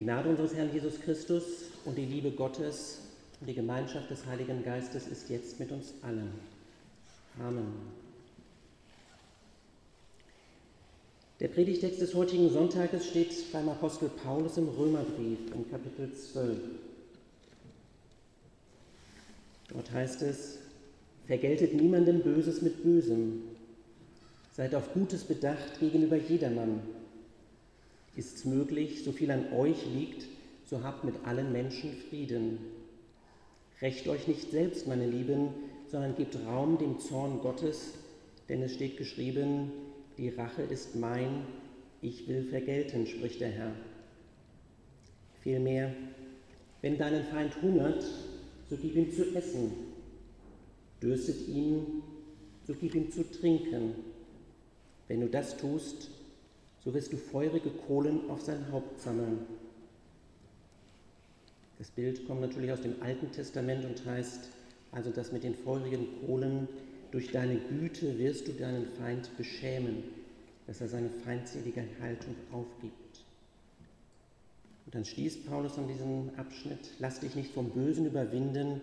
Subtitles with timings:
[0.00, 1.44] Die Gnade unseres Herrn Jesus Christus
[1.84, 3.00] und die Liebe Gottes
[3.38, 6.32] und die Gemeinschaft des Heiligen Geistes ist jetzt mit uns allen.
[7.38, 7.66] Amen.
[11.38, 16.58] Der Predigtext des heutigen Sonntages steht beim Apostel Paulus im Römerbrief im Kapitel 12.
[19.68, 20.60] Dort heißt es,
[21.26, 23.42] vergeltet niemandem Böses mit Bösem,
[24.56, 26.80] seid auf Gutes bedacht gegenüber jedermann
[28.20, 30.26] ist es möglich, so viel an euch liegt,
[30.66, 32.58] so habt mit allen Menschen Frieden.
[33.80, 35.48] Recht euch nicht selbst, meine Lieben,
[35.90, 37.94] sondern gebt Raum dem Zorn Gottes,
[38.50, 39.72] denn es steht geschrieben,
[40.18, 41.46] die Rache ist mein,
[42.02, 43.72] ich will vergelten, spricht der Herr.
[45.40, 45.90] Vielmehr,
[46.82, 48.04] wenn deinen Feind hungert,
[48.68, 49.72] so gib ihm zu essen,
[51.00, 52.02] dürstet ihn,
[52.66, 53.94] so gib ihm zu trinken.
[55.08, 56.10] Wenn du das tust,
[56.84, 59.40] so wirst du feurige Kohlen auf sein Haupt sammeln.
[61.78, 64.50] Das Bild kommt natürlich aus dem Alten Testament und heißt
[64.92, 66.68] also, dass mit den feurigen Kohlen
[67.10, 70.04] durch deine Güte wirst du deinen Feind beschämen,
[70.66, 73.24] dass er seine feindselige Haltung aufgibt.
[74.86, 78.80] Und dann schließt Paulus an diesem Abschnitt, lass dich nicht vom Bösen überwinden,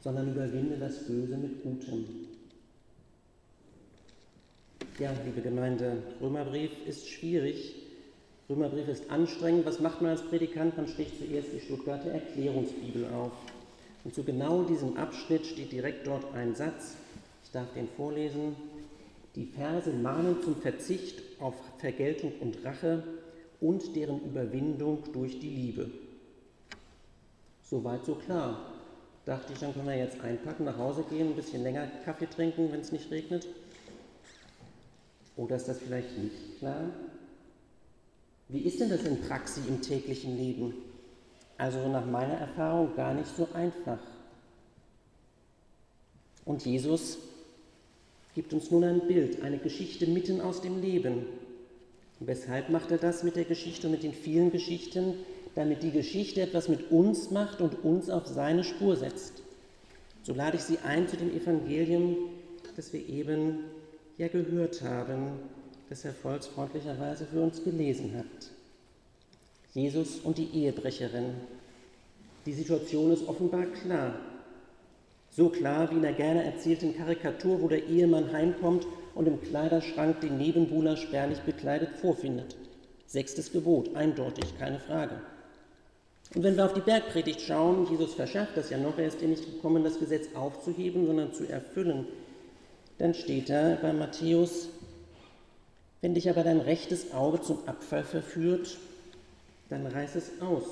[0.00, 2.29] sondern überwinde das Böse mit Gutem.
[5.00, 7.74] Ja, liebe Gemeinde, Römerbrief ist schwierig.
[8.50, 9.64] Römerbrief ist anstrengend.
[9.64, 10.76] Was macht man als Predikant?
[10.76, 13.32] Man schlägt zuerst die Stuttgarter Erklärungsbibel auf.
[14.04, 16.96] Und zu genau diesem Abschnitt steht direkt dort ein Satz.
[17.44, 18.54] Ich darf den vorlesen.
[19.36, 23.02] Die Verse mahnen zum Verzicht auf Vergeltung und Rache
[23.58, 25.90] und deren Überwindung durch die Liebe.
[27.62, 28.66] Soweit so klar.
[29.24, 32.70] Dachte ich, dann können wir jetzt einpacken, nach Hause gehen, ein bisschen länger Kaffee trinken,
[32.70, 33.46] wenn es nicht regnet.
[35.36, 36.90] Oder ist das vielleicht nicht klar?
[38.48, 40.74] Wie ist denn das in Praxis im täglichen Leben?
[41.56, 44.00] Also nach meiner Erfahrung gar nicht so einfach.
[46.44, 47.18] Und Jesus
[48.34, 51.26] gibt uns nun ein Bild, eine Geschichte mitten aus dem Leben.
[52.18, 55.14] Und weshalb macht er das mit der Geschichte und mit den vielen Geschichten?
[55.54, 59.42] Damit die Geschichte etwas mit uns macht und uns auf seine Spur setzt.
[60.22, 62.16] So lade ich Sie ein zu dem Evangelium,
[62.76, 63.64] das wir eben
[64.20, 65.32] ja gehört haben,
[65.88, 68.50] das er volksfreundlicherweise für uns gelesen hat.
[69.72, 71.32] Jesus und die Ehebrecherin.
[72.44, 74.14] Die Situation ist offenbar klar.
[75.30, 80.20] So klar wie in der gerne erzählten Karikatur, wo der Ehemann heimkommt und im Kleiderschrank
[80.20, 82.56] den Nebenbuhler spärlich bekleidet vorfindet.
[83.06, 85.20] Sechstes Gebot, eindeutig, keine Frage.
[86.34, 89.28] Und wenn wir auf die Bergpredigt schauen, Jesus verschafft das ja noch, er ist ja
[89.28, 92.06] nicht gekommen, das Gesetz aufzuheben, sondern zu erfüllen.
[93.00, 94.68] Dann steht da bei Matthäus,
[96.02, 98.76] wenn dich aber dein rechtes Auge zum Abfall verführt,
[99.70, 100.64] dann reiß es aus.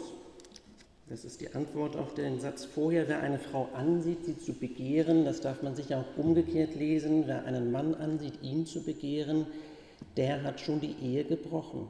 [1.08, 5.24] Das ist die Antwort auf den Satz vorher, wer eine Frau ansieht, sie zu begehren,
[5.24, 9.46] das darf man sich auch umgekehrt lesen, wer einen Mann ansieht, ihn zu begehren,
[10.18, 11.88] der hat schon die Ehe gebrochen.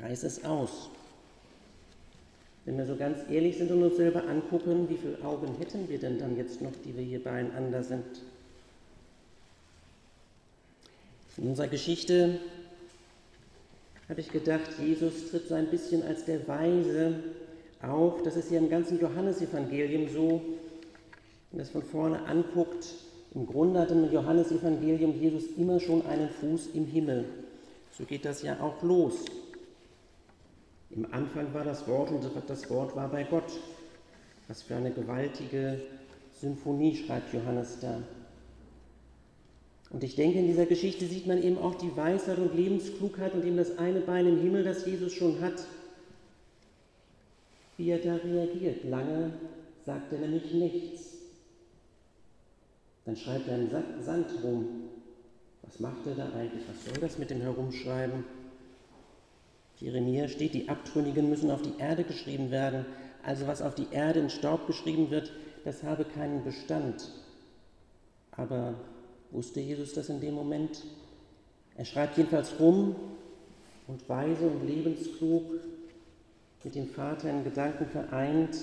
[0.00, 0.90] Reiß es aus.
[2.64, 6.00] Wenn wir so ganz ehrlich sind und uns selber angucken, wie viele Augen hätten wir
[6.00, 8.02] denn dann jetzt noch, die wir hier beieinander sind?
[11.36, 12.38] In unserer Geschichte
[14.08, 17.16] habe ich gedacht, Jesus tritt so ein bisschen als der Weise
[17.82, 18.22] auf.
[18.22, 20.28] Das ist ja im ganzen Johannesevangelium so,
[21.50, 22.86] wenn man das von vorne anguckt.
[23.34, 27.24] Im Grunde hat im Johannesevangelium Jesus immer schon einen Fuß im Himmel.
[27.98, 29.24] So geht das ja auch los.
[30.90, 33.58] Im Anfang war das Wort und das Wort war bei Gott.
[34.46, 35.80] Was für eine gewaltige
[36.32, 38.00] Symphonie schreibt Johannes da.
[39.94, 43.44] Und ich denke, in dieser Geschichte sieht man eben auch die Weisheit und Lebensklugheit und
[43.44, 45.64] eben das eine Bein im Himmel, das Jesus schon hat,
[47.76, 48.82] wie er da reagiert.
[48.82, 49.30] Lange
[49.86, 51.12] sagt er nämlich nichts.
[53.04, 53.70] Dann schreibt er im
[54.02, 54.66] Sand rum.
[55.62, 56.64] Was macht er da eigentlich?
[56.68, 58.24] Was soll das mit dem Herumschreiben?
[59.78, 62.84] Jeremia steht, die Abtrünnigen müssen auf die Erde geschrieben werden.
[63.22, 65.30] Also was auf die Erde in Staub geschrieben wird,
[65.64, 67.12] das habe keinen Bestand.
[68.32, 68.74] Aber
[69.34, 70.84] Wusste Jesus das in dem Moment?
[71.76, 72.94] Er schreibt jedenfalls rum
[73.88, 75.44] und weise und lebensklug
[76.62, 78.56] mit dem Vater in Gedanken vereint,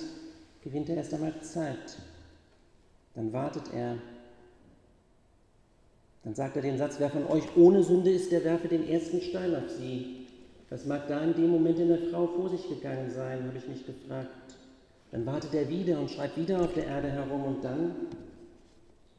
[0.64, 1.98] gewinnt er erst einmal Zeit.
[3.14, 3.98] Dann wartet er.
[6.24, 9.20] Dann sagt er den Satz, wer von euch ohne Sünde ist, der werfe den ersten
[9.20, 10.26] Stein auf sie.
[10.70, 13.68] Was mag da in dem Moment in der Frau vor sich gegangen sein, habe ich
[13.68, 14.56] mich gefragt.
[15.10, 17.94] Dann wartet er wieder und schreibt wieder auf der Erde herum und dann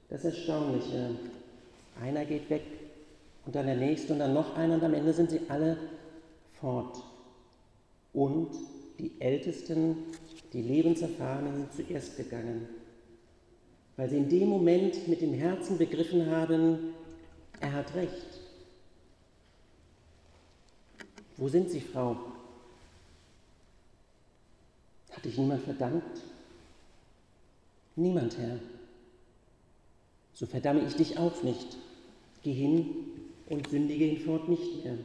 [0.09, 1.11] das Erstaunliche.
[2.01, 2.63] Einer geht weg
[3.45, 5.77] und dann der nächste und dann noch einer und am Ende sind sie alle
[6.59, 7.03] fort.
[8.13, 8.49] Und
[8.99, 9.97] die Ältesten,
[10.53, 12.67] die Lebenserfahrenen sind zuerst gegangen,
[13.97, 16.93] weil sie in dem Moment mit dem Herzen begriffen haben,
[17.59, 18.39] er hat recht.
[21.37, 22.17] Wo sind Sie, Frau?
[25.11, 26.03] Hat dich niemand verdammt?
[27.95, 28.59] Niemand, Herr.
[30.43, 31.77] So verdamme ich dich auch nicht.
[32.43, 32.85] Geh hin
[33.47, 34.97] und sündige hinfort nicht mehr.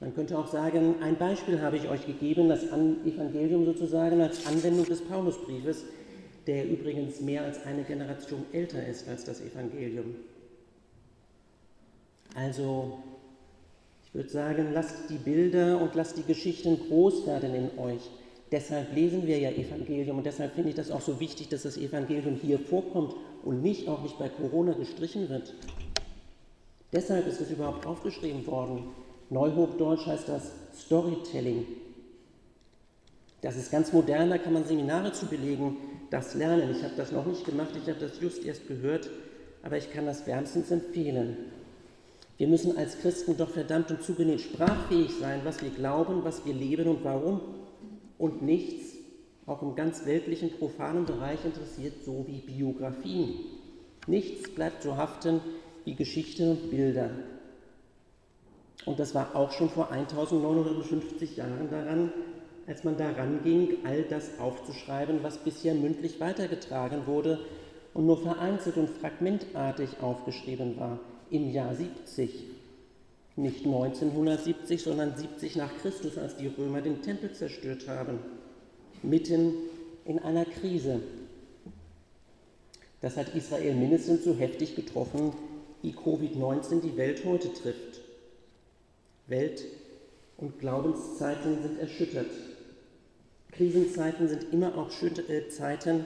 [0.00, 4.84] Man könnte auch sagen, ein Beispiel habe ich euch gegeben, das Evangelium sozusagen als Anwendung
[4.84, 5.84] des Paulusbriefes,
[6.48, 10.16] der übrigens mehr als eine Generation älter ist als das Evangelium.
[12.34, 12.98] Also,
[14.06, 18.10] ich würde sagen, lasst die Bilder und lasst die Geschichten groß werden in euch.
[18.52, 21.76] Deshalb lesen wir ja Evangelium und deshalb finde ich das auch so wichtig, dass das
[21.76, 23.14] Evangelium hier vorkommt
[23.44, 25.52] und nicht auch nicht bei Corona gestrichen wird.
[26.92, 28.84] Deshalb ist es überhaupt aufgeschrieben worden.
[29.30, 31.66] Neuhochdeutsch heißt das Storytelling.
[33.42, 35.76] Das ist ganz modern, da kann man Seminare zu belegen,
[36.10, 36.70] das lernen.
[36.70, 39.10] Ich habe das noch nicht gemacht, ich habe das just erst gehört,
[39.62, 41.36] aber ich kann das wärmstens empfehlen.
[42.38, 46.54] Wir müssen als Christen doch verdammt und zugenäht sprachfähig sein, was wir glauben, was wir
[46.54, 47.40] leben und warum.
[48.18, 48.96] Und nichts,
[49.46, 53.34] auch im ganz weltlichen, profanen Bereich interessiert, so wie Biografien.
[54.06, 55.40] Nichts bleibt so haften
[55.84, 57.10] wie Geschichten und Bilder.
[58.84, 62.12] Und das war auch schon vor 1950 Jahren daran,
[62.66, 67.40] als man daran ging, all das aufzuschreiben, was bisher mündlich weitergetragen wurde
[67.94, 70.98] und nur vereinzelt und fragmentartig aufgeschrieben war,
[71.30, 72.55] im Jahr 70.
[73.36, 78.18] Nicht 1970, sondern 70 nach Christus, als die Römer den Tempel zerstört haben,
[79.02, 79.52] mitten
[80.06, 81.00] in einer Krise.
[83.02, 85.32] Das hat Israel mindestens so heftig getroffen,
[85.82, 88.00] wie Covid-19 die Welt heute trifft.
[89.26, 89.64] Welt-
[90.38, 92.30] und Glaubenszeiten sind erschüttert.
[93.52, 96.04] Krisenzeiten sind immer auch äh, Zeiten,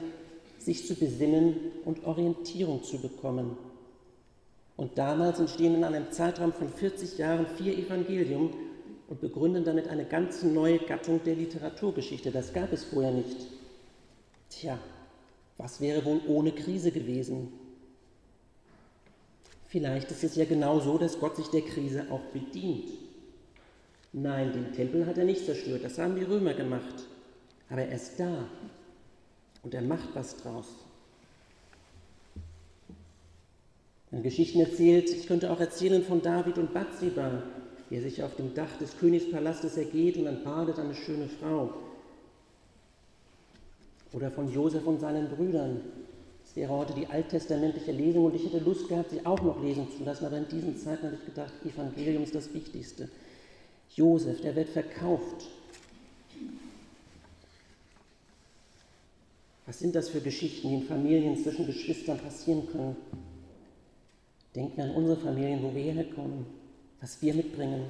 [0.58, 3.56] sich zu besinnen und Orientierung zu bekommen.
[4.80, 8.54] Und damals entstehen in einem Zeitraum von 40 Jahren vier Evangelium
[9.08, 12.30] und begründen damit eine ganz neue Gattung der Literaturgeschichte.
[12.30, 13.46] Das gab es vorher nicht.
[14.48, 14.78] Tja,
[15.58, 17.52] was wäre wohl ohne Krise gewesen?
[19.66, 22.88] Vielleicht ist es ja genau so, dass Gott sich der Krise auch bedient.
[24.14, 27.04] Nein, den Tempel hat er nicht zerstört, das haben die Römer gemacht.
[27.68, 28.48] Aber er ist da
[29.62, 30.68] und er macht was draus.
[34.10, 37.42] Wenn Geschichten erzählt, ich könnte auch erzählen von David und Bathseba,
[37.88, 41.72] wie er sich auf dem Dach des Königspalastes ergeht und dann badet eine schöne Frau.
[44.12, 45.80] Oder von Josef und seinen Brüdern.
[46.42, 49.86] Das wäre heute die alttestamentliche Lesung und ich hätte Lust gehabt, sie auch noch lesen
[49.96, 53.08] zu lassen, aber in diesen Zeiten habe ich gedacht, Evangelium ist das Wichtigste.
[53.94, 55.46] Josef, der wird verkauft.
[59.66, 62.96] Was sind das für Geschichten, die in Familien zwischen Geschwistern passieren können?
[64.54, 66.46] Denken wir an unsere Familien, wo wir herkommen,
[67.00, 67.84] was wir mitbringen.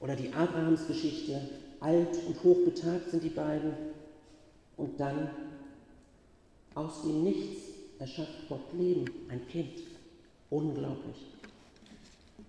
[0.00, 1.40] Oder die Abrahamsgeschichte,
[1.80, 3.72] alt und hochbetagt sind die beiden.
[4.76, 5.30] Und dann
[6.74, 7.62] aus dem Nichts
[7.98, 9.82] erschafft Gott Leben, ein Kind.
[10.50, 11.26] Unglaublich.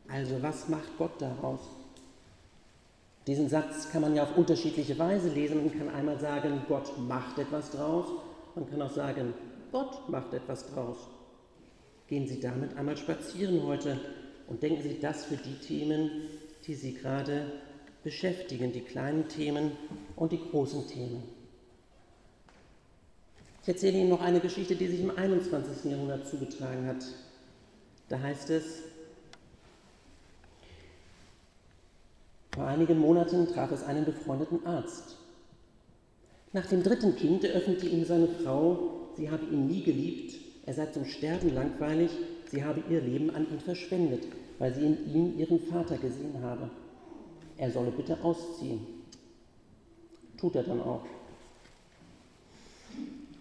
[0.08, 1.60] Also was macht Gott daraus?
[3.28, 5.66] Diesen Satz kann man ja auf unterschiedliche Weise lesen.
[5.66, 8.06] Man kann einmal sagen, Gott macht etwas draus.
[8.56, 9.34] Man kann auch sagen,
[9.72, 10.98] Gott macht etwas draus.
[12.10, 14.00] Gehen Sie damit einmal spazieren heute
[14.48, 16.10] und denken Sie das für die Themen,
[16.66, 17.46] die Sie gerade
[18.04, 19.72] beschäftigen, die kleinen Themen
[20.16, 21.22] und die großen Themen.
[23.62, 25.92] Ich erzähle Ihnen noch eine Geschichte, die sich im 21.
[25.92, 27.06] Jahrhundert zugetragen hat.
[28.08, 28.84] Da heißt es,
[32.56, 35.16] Vor einigen Monaten traf es einen befreundeten Arzt.
[36.52, 40.86] Nach dem dritten Kind eröffnete ihm seine Frau, sie habe ihn nie geliebt, er sei
[40.86, 42.12] zum Sterben langweilig,
[42.52, 44.22] sie habe ihr Leben an ihn verschwendet,
[44.60, 46.70] weil sie in ihm ihren Vater gesehen habe.
[47.58, 48.82] Er solle bitte ausziehen.
[50.38, 51.08] Tut er dann auch.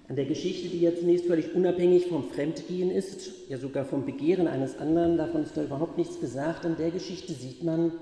[0.09, 4.49] An der Geschichte, die ja zunächst völlig unabhängig vom Fremdgehen ist, ja sogar vom Begehren
[4.49, 7.93] eines anderen, davon ist da überhaupt nichts gesagt, an der Geschichte sieht man,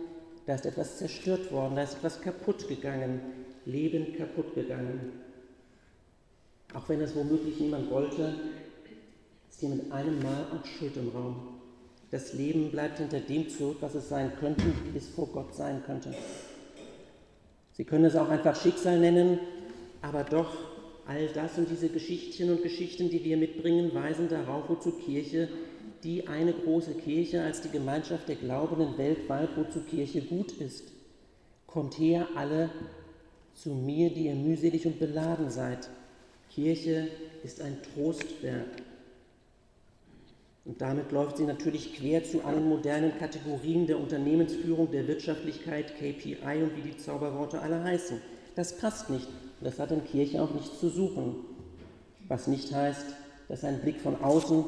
[0.47, 3.21] da ist etwas zerstört worden, da ist etwas kaputt gegangen,
[3.65, 5.15] Leben kaputt gegangen.
[6.75, 8.33] Auch wenn es womöglich niemand wollte,
[9.57, 11.37] ist hier mit einem Mal auch Schuld im Raum.
[12.11, 15.83] Das Leben bleibt hinter dem zurück, was es sein könnte, wie es vor Gott sein
[15.87, 16.15] könnte.
[17.73, 19.39] Sie können es auch einfach Schicksal nennen,
[20.03, 20.55] aber doch
[21.09, 25.49] All das und diese Geschichtchen und Geschichten, die wir mitbringen, weisen darauf, wozu Kirche,
[26.03, 30.91] die eine große Kirche als die Gemeinschaft der Glaubenden weltweit, wozu Kirche gut ist.
[31.69, 32.71] Kommt her alle
[33.55, 35.89] zu mir, die ihr mühselig und beladen seid.
[36.51, 37.07] Kirche
[37.45, 38.83] ist ein Trostwerk.
[40.67, 46.63] Und damit läuft sie natürlich quer zu allen modernen Kategorien der Unternehmensführung, der Wirtschaftlichkeit, KPI
[46.63, 48.21] und wie die Zauberworte alle heißen.
[48.57, 49.29] Das passt nicht.
[49.61, 51.37] Und das hat in Kirche auch nichts zu suchen.
[52.27, 53.07] Was nicht heißt,
[53.49, 54.65] dass ein Blick von außen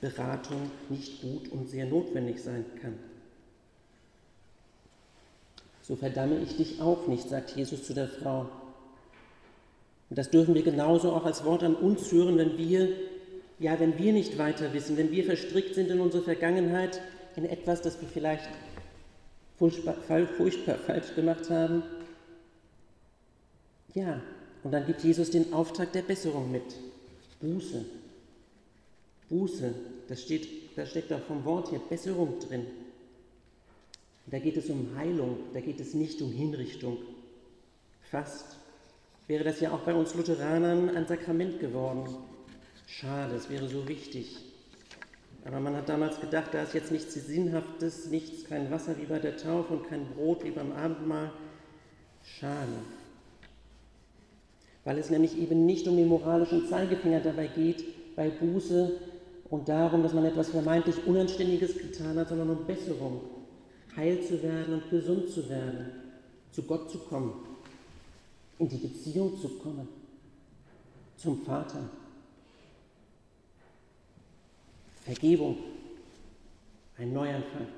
[0.00, 2.94] Beratung nicht gut und sehr notwendig sein kann.
[5.82, 8.48] So verdamme ich dich auch nicht, sagt Jesus zu der Frau.
[10.08, 12.90] Und das dürfen wir genauso auch als Wort an uns hören, wenn wir
[13.58, 17.00] ja, wenn wir nicht weiter wissen, wenn wir verstrickt sind in unsere Vergangenheit,
[17.36, 18.48] in etwas, das wir vielleicht
[19.58, 19.96] furchtbar,
[20.36, 21.82] furchtbar falsch gemacht haben,
[23.94, 24.20] ja,
[24.62, 26.64] und dann gibt Jesus den Auftrag der Besserung mit.
[27.40, 27.84] Buße.
[29.30, 29.74] Buße,
[30.08, 32.66] das, steht, das steckt auch vom Wort hier Besserung drin.
[34.26, 36.98] Da geht es um Heilung, da geht es nicht um Hinrichtung.
[38.10, 38.56] Fast
[39.28, 42.16] wäre das ja auch bei uns Lutheranern ein Sakrament geworden.
[42.86, 44.36] Schade, es wäre so wichtig.
[45.44, 49.18] Aber man hat damals gedacht, da ist jetzt nichts Sinnhaftes, nichts, kein Wasser wie bei
[49.18, 51.30] der Taufe und kein Brot wie beim Abendmahl.
[52.22, 52.72] Schade.
[54.84, 57.84] Weil es nämlich eben nicht um den moralischen Zeigefinger dabei geht,
[58.16, 58.92] bei Buße
[59.50, 63.20] und darum, dass man etwas vermeintlich Unanständiges getan hat, sondern um Besserung,
[63.94, 65.92] heil zu werden und gesund zu werden,
[66.50, 67.34] zu Gott zu kommen,
[68.58, 69.88] in die Beziehung zu kommen,
[71.16, 71.88] zum Vater.
[75.06, 75.56] Vergebung,
[76.98, 77.68] ein Neuanfang.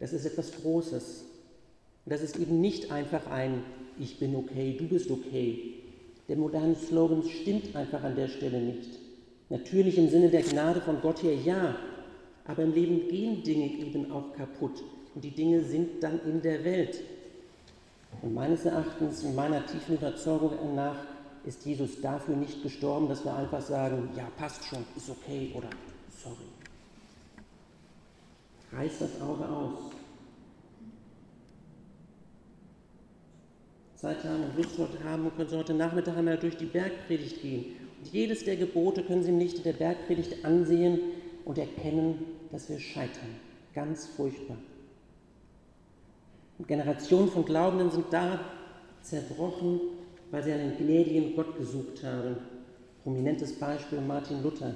[0.00, 1.24] Das ist etwas Großes.
[2.04, 3.62] Und das ist eben nicht einfach ein
[4.00, 5.74] Ich bin okay, du bist okay.
[6.28, 8.98] Der moderne Slogan stimmt einfach an der Stelle nicht.
[9.50, 11.76] Natürlich im Sinne der Gnade von Gott her ja,
[12.44, 14.82] aber im Leben gehen Dinge eben auch kaputt
[15.14, 17.00] und die Dinge sind dann in der Welt.
[18.22, 20.96] Und meines Erachtens und meiner tiefen Überzeugung nach
[21.44, 25.68] ist Jesus dafür nicht gestorben, dass wir einfach sagen, ja, passt schon, ist okay oder
[26.22, 26.36] sorry.
[28.72, 29.92] Reiß das Auge aus.
[33.96, 37.40] Zeit haben und Lust heute haben und können Sie heute Nachmittag einmal durch die Bergpredigt
[37.40, 37.76] gehen.
[37.98, 40.98] Und jedes der Gebote können Sie im Lichte der Bergpredigt ansehen
[41.44, 43.36] und erkennen, dass wir scheitern.
[43.74, 44.56] Ganz furchtbar.
[46.58, 48.40] Und Generationen von Glaubenden sind da
[49.02, 49.80] zerbrochen
[50.32, 52.36] weil sie einen gnädigen Gott gesucht haben.
[53.04, 54.74] Prominentes Beispiel Martin Luther.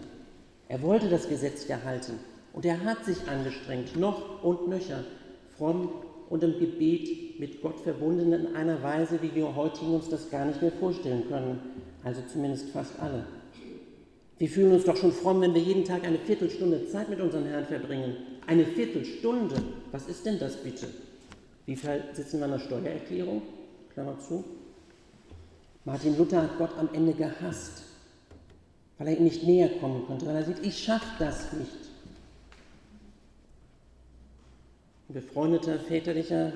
[0.68, 2.20] Er wollte das Gesetz erhalten
[2.52, 5.02] und er hat sich angestrengt, noch und nöcher,
[5.56, 5.88] fromm
[6.28, 10.44] und im Gebet mit Gott verbunden in einer Weise, wie wir heute uns das gar
[10.44, 11.58] nicht mehr vorstellen können,
[12.04, 13.24] also zumindest fast alle.
[14.38, 17.46] Wir fühlen uns doch schon fromm, wenn wir jeden Tag eine Viertelstunde Zeit mit unserem
[17.46, 18.16] Herrn verbringen.
[18.46, 19.56] Eine Viertelstunde,
[19.92, 20.88] was ist denn das bitte?
[21.64, 23.42] Wie viel sitzen wir an der Steuererklärung?
[23.94, 24.44] Klammer zu.
[25.86, 27.84] Martin Luther hat Gott am Ende gehasst,
[28.98, 31.70] weil er ihm nicht näher kommen konnte, weil er sieht, ich schaffe das nicht.
[35.08, 36.52] Ein befreundeter väterlicher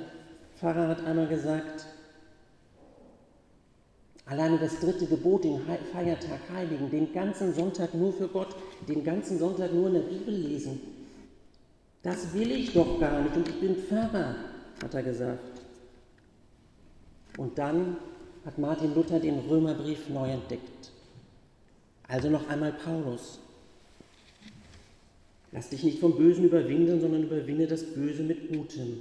[0.59, 1.87] Pfarrer hat einmal gesagt,
[4.27, 5.61] alleine das dritte Gebot, den
[5.93, 8.57] Feiertag heiligen, den ganzen Sonntag nur für Gott,
[8.89, 10.81] den ganzen Sonntag nur in der Bibel lesen,
[12.03, 14.35] das will ich doch gar nicht und ich bin Pfarrer,
[14.83, 15.39] hat er gesagt.
[17.37, 17.97] Und dann
[18.45, 20.91] hat Martin Luther den Römerbrief neu entdeckt.
[22.09, 23.39] Also noch einmal Paulus.
[25.53, 28.99] Lass dich nicht vom Bösen überwinden, sondern überwinde das Böse mit Gutem.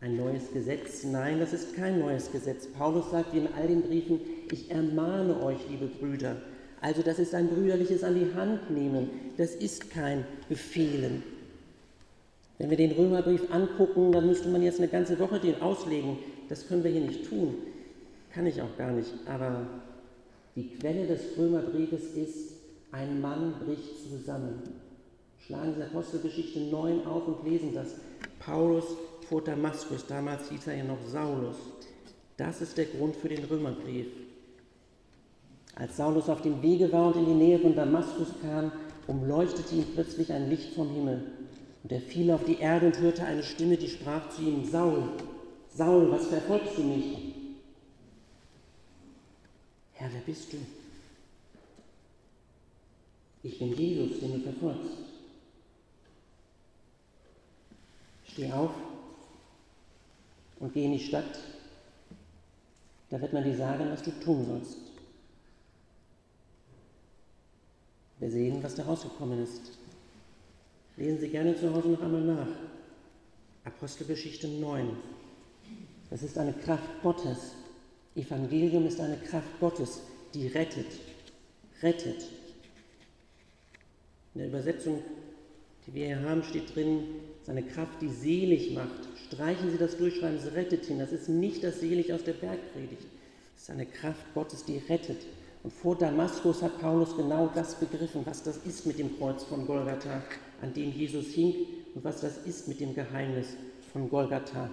[0.00, 1.04] Ein neues Gesetz?
[1.04, 2.66] Nein, das ist kein neues Gesetz.
[2.66, 6.36] Paulus sagt wie in all den Briefen, ich ermahne euch, liebe Brüder.
[6.80, 9.08] Also das ist ein brüderliches an die Hand nehmen.
[9.36, 11.22] Das ist kein Befehlen.
[12.58, 16.18] Wenn wir den Römerbrief angucken, dann müsste man jetzt eine ganze Woche den auslegen.
[16.48, 17.54] Das können wir hier nicht tun.
[18.34, 19.12] Kann ich auch gar nicht.
[19.26, 19.64] Aber
[20.56, 22.52] die Quelle des Römerbriefes ist,
[22.90, 24.62] ein Mann bricht zusammen.
[25.46, 27.94] Schlagen Sie Apostelgeschichte 9 auf und lesen das.
[28.40, 28.84] Paulus
[29.28, 31.56] vor Damaskus, damals hieß er ja noch Saulus.
[32.36, 34.06] Das ist der Grund für den Römerbrief.
[35.76, 38.72] Als Saulus auf dem Wege war und in die Nähe von Damaskus kam,
[39.06, 41.22] umleuchtete ihn plötzlich ein Licht vom Himmel.
[41.82, 45.02] Und er fiel auf die Erde und hörte eine Stimme, die sprach zu ihm, Saul,
[45.68, 47.33] Saul, was verfolgst du mich?
[49.94, 50.58] Herr, wer bist du?
[53.42, 54.92] Ich bin Jesus, den du verfolgst.
[58.26, 58.72] Steh auf
[60.58, 61.38] und geh in die Stadt.
[63.10, 64.78] Da wird man dir sagen, was du tun sollst.
[68.18, 69.78] Wir sehen, was da rausgekommen ist.
[70.96, 72.48] Lesen Sie gerne zu Hause noch einmal nach.
[73.64, 74.96] Apostelgeschichte 9.
[76.10, 77.52] Das ist eine Kraft Gottes.
[78.16, 80.00] Evangelium ist eine Kraft Gottes,
[80.34, 80.86] die rettet.
[81.82, 82.22] Rettet.
[84.34, 85.02] In der Übersetzung,
[85.86, 87.04] die wir hier haben, steht drin,
[87.42, 89.08] seine Kraft, die selig macht.
[89.26, 90.98] Streichen Sie das durch, schreiben Sie rettet hin.
[90.98, 93.02] Das ist nicht das Selig aus der Bergpredigt.
[93.54, 95.18] Das ist eine Kraft Gottes, die rettet.
[95.62, 99.66] Und vor Damaskus hat Paulus genau das begriffen, was das ist mit dem Kreuz von
[99.66, 100.22] Golgatha,
[100.60, 101.54] an dem Jesus hing
[101.94, 103.56] und was das ist mit dem Geheimnis
[103.92, 104.70] von Golgatha.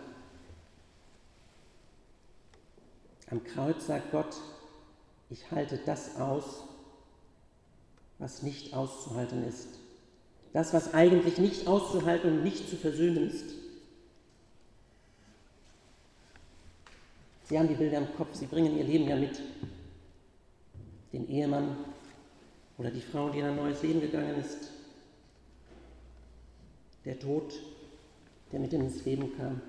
[3.31, 4.35] Am Kreuz sagt Gott,
[5.29, 6.65] ich halte das aus,
[8.19, 9.69] was nicht auszuhalten ist.
[10.51, 13.45] Das, was eigentlich nicht auszuhalten und nicht zu versöhnen ist.
[17.45, 19.41] Sie haben die Bilder im Kopf, Sie bringen Ihr Leben ja mit.
[21.13, 21.77] Den Ehemann
[22.77, 24.71] oder die Frau, die in ein neues Leben gegangen ist.
[27.05, 27.53] Der Tod,
[28.51, 29.61] der mit ins Leben kam.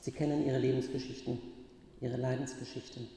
[0.00, 1.38] Sie kennen ihre Lebensgeschichten,
[2.00, 3.08] ihre Leidensgeschichten.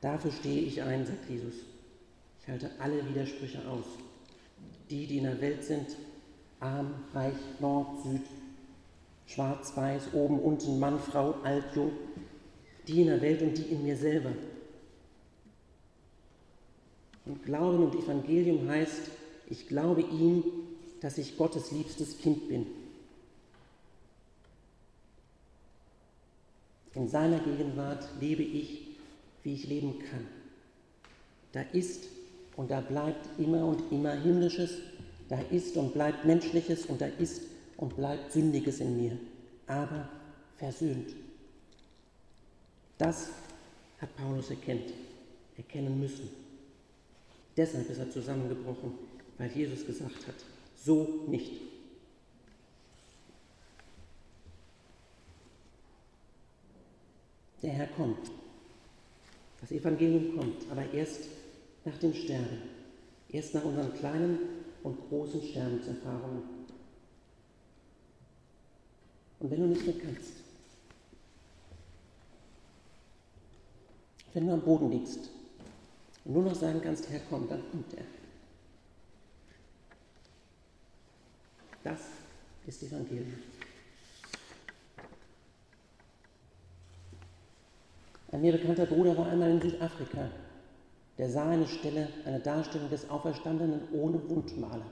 [0.00, 1.54] Dafür stehe ich ein, sagt Jesus.
[2.40, 3.86] Ich halte alle Widersprüche aus.
[4.90, 5.96] Die, die in der Welt sind,
[6.60, 8.20] arm, reich, Nord, Süd,
[9.26, 11.92] schwarz, weiß, oben, unten, Mann, Frau, alt, jung,
[12.86, 14.32] die in der Welt und die in mir selber.
[17.24, 19.10] Und Glauben und Evangelium heißt,
[19.48, 20.44] ich glaube ihm,
[21.00, 22.66] dass ich Gottes liebstes Kind bin.
[26.94, 28.88] In seiner Gegenwart lebe ich,
[29.42, 30.26] wie ich leben kann.
[31.52, 32.04] Da ist
[32.56, 34.78] und da bleibt immer und immer Himmlisches,
[35.28, 37.42] da ist und bleibt Menschliches und da ist
[37.76, 39.18] und bleibt Sündiges in mir,
[39.66, 40.08] aber
[40.56, 41.14] versöhnt.
[42.98, 43.30] Das
[44.00, 44.92] hat Paulus erkennt,
[45.56, 46.28] erkennen müssen.
[47.56, 48.92] Deshalb ist er zusammengebrochen,
[49.38, 50.34] weil Jesus gesagt hat,
[50.76, 51.52] so nicht.
[57.64, 58.30] Der Herr kommt.
[59.62, 61.20] Das Evangelium kommt, aber erst
[61.86, 62.58] nach dem Sterben.
[63.30, 64.38] Erst nach unseren kleinen
[64.82, 66.42] und großen Sterbenserfahrungen.
[69.40, 70.32] Und wenn du nicht mehr kannst,
[74.34, 75.30] wenn du am Boden liegst
[76.26, 78.04] und nur noch sagen kannst, Herr, komm, dann kommt er.
[81.82, 82.00] Das
[82.66, 83.32] ist Evangelium.
[88.34, 90.28] Ein mir bekannter Bruder war einmal in Südafrika.
[91.18, 94.82] Der sah eine Stelle, eine Darstellung des Auferstandenen ohne Wundmale.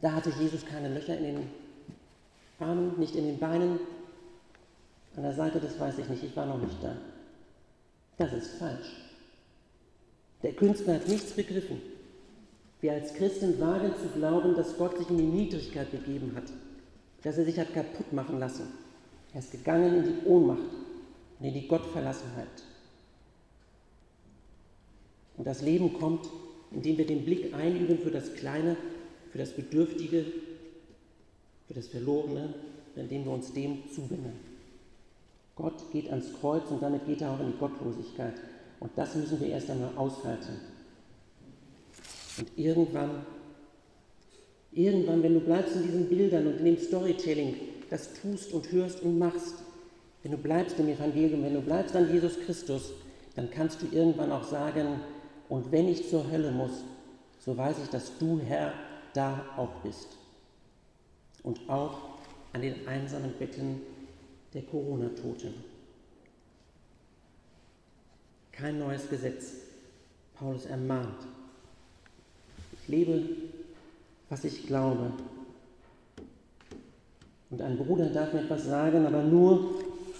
[0.00, 1.50] Da hatte Jesus keine Löcher in den
[2.58, 3.78] Armen, nicht in den Beinen.
[5.14, 6.96] An der Seite, das weiß ich nicht, ich war noch nicht da.
[8.16, 8.96] Das ist falsch.
[10.42, 11.82] Der Künstler hat nichts begriffen.
[12.80, 16.50] Wir als Christen wagen zu glauben, dass Gott sich in die Niedrigkeit begeben hat,
[17.24, 18.68] dass er sich hat kaputt machen lassen.
[19.34, 20.64] Er ist gegangen in die Ohnmacht
[21.40, 22.46] in die Gottverlassenheit.
[25.36, 26.26] Und das Leben kommt,
[26.72, 28.76] indem wir den Blick einüben für das Kleine,
[29.30, 30.24] für das Bedürftige,
[31.66, 32.54] für das Verlorene,
[32.94, 34.32] indem wir uns dem zuwenden.
[35.54, 38.34] Gott geht ans Kreuz und damit geht er auch in die Gottlosigkeit.
[38.80, 40.60] Und das müssen wir erst einmal aushalten.
[42.38, 43.24] Und irgendwann,
[44.72, 47.54] irgendwann, wenn du bleibst in diesen Bildern und in dem Storytelling,
[47.88, 49.54] das tust und hörst und machst,
[50.26, 52.90] wenn du bleibst im Evangelium, wenn du bleibst an Jesus Christus,
[53.36, 55.00] dann kannst du irgendwann auch sagen,
[55.48, 56.82] und wenn ich zur Hölle muss,
[57.38, 58.72] so weiß ich, dass du, Herr,
[59.14, 60.08] da auch bist.
[61.44, 62.18] Und auch
[62.52, 63.82] an den einsamen Betten
[64.52, 65.54] der Corona-Toten.
[68.50, 69.52] Kein neues Gesetz.
[70.34, 71.20] Paulus ermahnt.
[72.72, 73.28] Ich lebe,
[74.28, 75.12] was ich glaube.
[77.48, 79.76] Und ein Bruder darf mir etwas sagen, aber nur,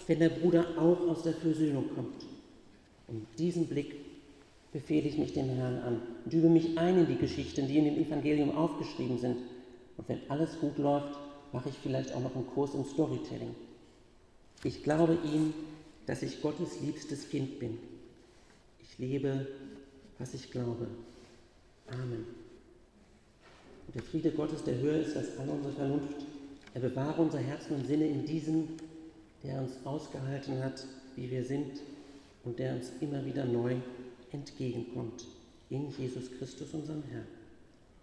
[0.06, 2.24] wenn der Bruder auch aus der Versöhnung kommt.
[3.08, 3.96] Und diesen Blick
[4.72, 7.84] befehle ich mich dem Herrn an und übe mich ein in die Geschichten, die in
[7.86, 9.36] dem Evangelium aufgeschrieben sind.
[9.96, 11.18] Und wenn alles gut läuft,
[11.52, 13.54] mache ich vielleicht auch noch einen Kurs im Storytelling.
[14.64, 15.54] Ich glaube ihm,
[16.06, 17.78] dass ich Gottes liebstes Kind bin.
[18.82, 19.46] Ich lebe,
[20.18, 20.86] was ich glaube.
[21.88, 22.26] Amen.
[23.86, 26.26] Und der Friede Gottes, der höher ist als alle unsere Vernunft,
[26.74, 28.68] er bewahre unser Herzen und Sinne in diesem,
[29.46, 31.80] der uns ausgehalten hat, wie wir sind
[32.44, 33.76] und der uns immer wieder neu
[34.32, 35.24] entgegenkommt.
[35.70, 37.26] In Jesus Christus, unserem Herrn.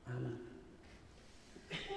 [0.05, 0.39] Amen.